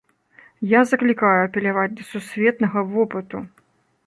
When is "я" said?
0.71-0.79